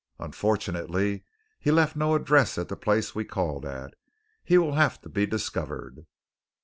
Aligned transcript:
Unfortunately, 0.17 1.23
he 1.59 1.69
left 1.69 1.95
no 1.95 2.15
address 2.15 2.57
at 2.57 2.69
the 2.69 2.75
place 2.75 3.13
we 3.13 3.23
called 3.23 3.65
at. 3.67 3.93
He 4.43 4.57
will 4.57 4.73
have 4.73 4.99
to 5.01 5.09
be 5.09 5.27
discovered." 5.27 6.07